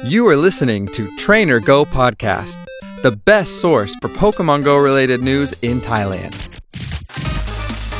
[0.00, 2.56] You are listening to Trainer Go Podcast,
[3.02, 6.32] the best source for Pokemon Go related news in Thailand.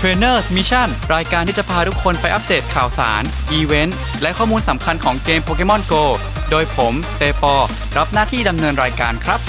[0.01, 3.23] Trainers Mission รายการที่จะพาทุกคนไปอัปเดตข่าวสาร
[3.53, 6.05] อีเวนต์ และข้อมูลสำคัญของเกม Pokemon Go
[6.51, 7.57] โดยผม เตปอ
[7.99, 9.41] รับหน้าที่ดำเนินรายการครับ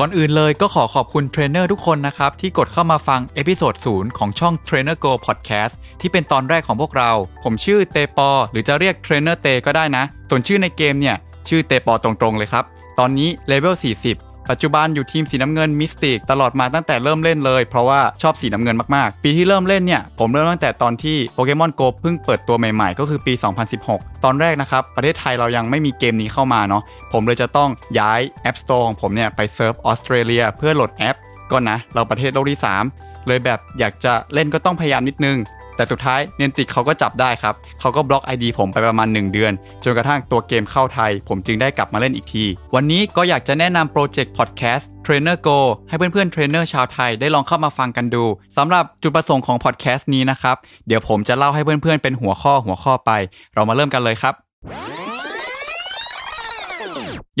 [0.00, 7.10] ก่อนอื่นเลยก็ขอขอบคุณเทรนเนอร์ทุกคนนะครับ ที่กดเข้ามาฟัง episode ศูนย์ของช่อง Trainer Go Podcast ที่เป็นตอนแรกของพวกเรา
[7.44, 11.16] ผมชื่อเตปอ หรือจะเรียกเทรนเนอร์เตก็ได้นะส่วนชื่อในเกมเนี่ย
[11.48, 12.64] ชื่อเตปอตรงๆเลยครับ
[12.98, 13.74] ตอนนี้เลเวล
[14.06, 23.32] 40 ปัจจุบันอยู่ทีมสีน้ำเงิน Mystic ตลอดมาตั้งแต่เริ่มเล่นเลย เพราะว่าชอบสีน้ำเงินมากๆ ปีที่เริ่มเล่นเนี่ย ผมเริ่มตั้งแต่ตอนที่ Pokemon Go เพิ่งเปิดตัวใหม่ๆ ก็คือปี
[23.78, 26.82] 2016 ตอนแรกนะครับ ประเทศไทยเรายังไม่มีเกมนี้เข้ามาเนาะ
[27.12, 31.16] ผมเลยจะต้องย้าย App Store ของผมเนี่ยไปเซิร์ฟออสเตรเลียเพื่อโหลดแอป
[31.52, 32.60] ก็นะเราประเทศโลกที่
[32.92, 35.36] 3 เลยแบบอยากจะเล่นก็ต้องพยายามนิดนึง
[35.76, 39.52] แต่สุดท้าย Niantic เขาก็จับได้ครับเขาก็บล็อก ID ผมไปประมาณ 1 เดือน
[39.84, 48.24] จนกระทั่งตัวเกมเข้าไทย ผมจึงได้กลับมาเล่นอีกที วันนี้ก็อยากจะแนะนำ project พอดแคสต์ Trainer Go ให้เพื่อนๆเทรนเนอร์ชาวไทยได้ลองเข้ามาฟังกันดู
[48.56, 53.10] สำหรับจุดประสงค์ของพอดแคสต์นี้นะครับเดี๋ยวผมจะเล่าให้เพื่อนๆเป็นหัวข้อหัวข้อไป
[53.54, 54.34] เรามาเริ่มกันเลยครับ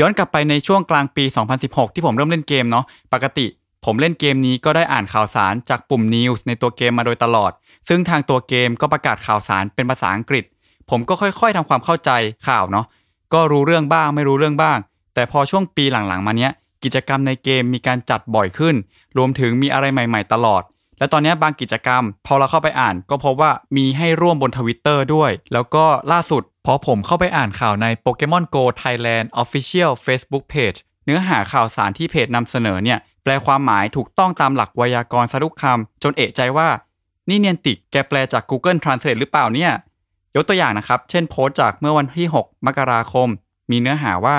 [0.00, 1.24] ย้อนกลับไปในช่วงกลางปี
[1.60, 3.46] 2016 ที่ผมเริ่มเล่นเกมเนาะ ปกติ
[3.88, 7.52] ผมเล่นเกมนี้ก็ได้อ่านข่าวสารจากปุ่ม News ในตัวเกมมาโดยตลอด
[7.88, 10.44] ซึ่งทางตัวเกมก็ประกาศข่าวสารเป็นภาษาอังกฤษ
[10.90, 12.10] ผมก็ค่อยๆทำความเข้าใจ
[12.48, 12.86] ข่าวเนาะ
[13.34, 14.78] ก็รู้เรื่องบ้างไม่รู้เรื่องบ้าง
[15.14, 16.52] แต่พอช่วงปีหลังๆ มาเนี้ย
[16.84, 18.74] กิจกรรมในเกมมีการจัดบ่อยขึ้น
[19.16, 20.62] รวมถึงมีอะไรใหม่ ๆ ตลอด
[20.98, 36.68] และตอนนี้บางกิจกรรม พอเราเข้าไปอ่าน ก็พบว่ามีให้ร่วมบนทวิตเตอร์ด้วย แล้วก็ล่าสุดพอผมเข้าไปอ่านข่าวใน Pokemon Go Thailand Official Facebook Page เนื้อหาข่าวสารที่เพจนำเสนอเนี่ย แปลความหมายถูกต้องตามหลักไวยากรณ์ซะทุกคำจนเอะใจว่า
[37.28, 39.72] นี่ Niantic แกแปลจาก Google Translate หรือเปล่าเนี่ย
[40.36, 43.28] ยกตัวอย่างนะครับ เช่นโพสต์จากเมื่อวันที่ 6 มกราคม
[43.70, 44.38] มีเนื้อหาว่า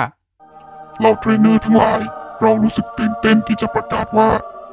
[1.00, 2.00] เราเทรนเนอร์ทั้งหลาย
[2.40, 4.30] เรารู้สึกตื่นเต้นที่จะประกาศว่า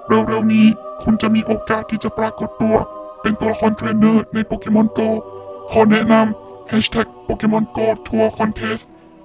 [0.08, 0.68] เร็วๆนี้
[1.04, 2.75] คุณจะมีโอกาสที่จะปรากฏตัว
[3.22, 5.00] เป็นตัวละครเทรนเนอร์ใน Pokemon Go
[5.72, 8.84] ขอแนะนำ Hashtag Pokemon Go Tour Contest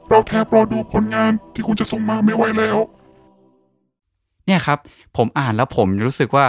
[0.08, 2.78] เราแทบรอดูผลงานที่คุณจะส่งมาไม่ไหวแล้ว
[4.50, 4.78] เนี่ยครับ
[5.16, 6.46] ผมอ่านแล้วผมรู้สึกว่า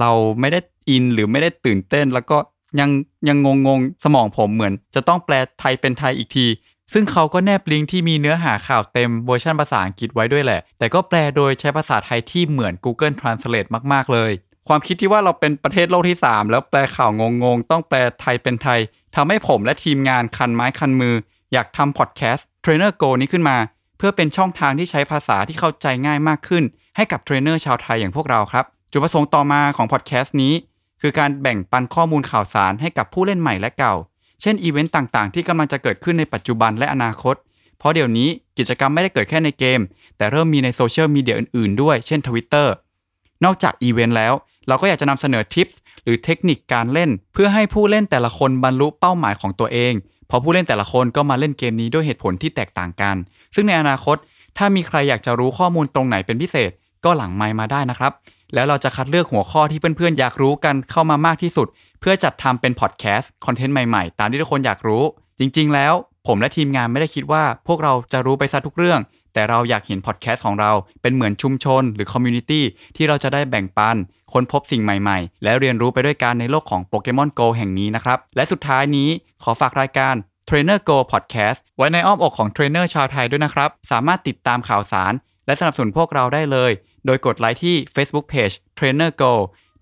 [0.00, 0.10] เรา
[0.40, 2.36] ไม่ได้อินหรือไม่ได้ตื่นเต้น แล้วก็
[2.80, 2.90] ยัง
[3.28, 6.46] ยังงงงสมองผมเหมือน จะต้องแปลไทยเป็นไทยอีกที
[6.92, 14.32] ซึ่งเขาก็แนบลิงก์ที่มีเนื้อหาข่าวเต็มเวอร์ชันภาษาอังกฤษไว้ด้วยแหละ แต่ก็แปลโดยใช้ภาษาไทยที่เหมือน Google Translate มากๆ เลย
[14.68, 17.10] ความคิดที่ว่าเราเป็นประเทศโลกที่ 3 แล้วแปลข่าว
[17.42, 18.80] งงๆ ต้องแปลไทยเป็นไทย
[19.16, 21.14] ทำให้ผมและทีมงานคันไม้คันมือ
[21.52, 23.56] อยากทำพอดแคสต์ Trainer Go นี้ขึ้นมา
[23.98, 26.64] เพื่อเป็นช่องทางที่ใช้ภาษาที่เข้าใจง่ายมากขึ้น
[26.96, 30.54] ให้กับเทรนเนอร์ชาวไทยอย่างพวกเราครับ จุดประสงค์ต่อมาของพอดแคสต์นี้
[31.00, 33.94] คือการแบ่งปันข้อมูลข่าวสารให้กับผู้เล่นใหม่และเก่า
[34.40, 37.34] เช่นอีเวนต์ต่างๆ ที่กำลังจะเกิดขึ้นในปัจจุบันและอนาคต
[37.78, 39.80] เพราะเดี๋ยวนี้กิจกรรมไม่ได้เกิดแค่ในเกม
[40.16, 42.68] แต่เริ่มมีในโซเชียลมีเดียอื่นๆด้วย เช่น Twitter
[43.44, 44.34] นอกจากอีเวนต์แล้ว
[44.68, 49.92] เราก็อยากจะนำเสนอ tips หรือเทคนิคการเล่น เพื่อให้ผู้เล่นแต่ละคนบรรลุเป้าหมายของตัวเอง
[50.26, 53.16] เพราะผู้เล่นแต่ละคนก็มาเล่นเกมนี้ด้วยเหตุผลที่แตกต่างกัน
[53.54, 54.16] ซึ่งในอนาคต
[54.58, 56.70] ถ้ามีใครอยากจะรู้ข้อมูลตรงไหนเป็นพิเศษ
[57.04, 58.12] ก็หลังไมค์มาได้นะครับ
[58.54, 61.66] แล้วเราจะคัดเลือกหัวข้อที่เพื่อนๆ อยากรู้กันเข้ามามากที่สุด
[62.00, 65.02] เพื่อจัดทำเป็นพอดแคสต์ content ใหม่ๆ ตามที่ทุกคนอยากรู้
[65.38, 65.92] จริง ๆ แล้ว
[66.26, 69.00] ผมและทีมงานไม่ได้คิดว่าพวกเราจะรู้ไปซะทุกเรื่อง
[69.34, 72.64] แต่เราอยากเห็นพอดแคสต์ของเราเป็นเหมือนชุมชน หรือ community
[72.96, 73.96] ที่เราจะได้แบ่งปัน
[74.32, 79.08] ค้นพบสิ่งใหม่ๆ และเรียนรู้ไปด้วยกันในโลกของโปเกมอน Go แห่งนี้นะครับและสุดท้ายนี้
[79.42, 80.14] ขอฝากรายการ
[80.48, 85.12] Trainer Go Podcast ไว้ในอ้อมอกของเทรนเนอร์ชาวไทยด้วยนะครับ สามารถติดตามข่าวสาร
[85.46, 86.70] และสนับสนุนพวกเราได้เลย
[87.06, 89.32] โดยกดไลค์ที่ Facebook Page Trainer Go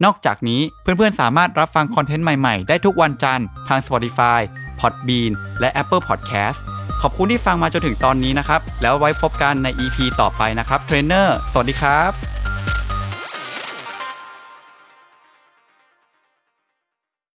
[0.04, 4.40] นอกจากนี้เพื่อนๆ สามารถรับฟัง content ใหม่ๆ ได้ทุกวันจันทร์ทาง Spotify
[4.80, 6.58] Podbean และ Apple Podcast
[7.02, 12.29] ขอบคุณที่ฟังมาจนถึงตอนนี้นะครับ แล้วไว้พบกันใน EP ต่อไปนะครับเทรนเนอร์สวัสดีครับ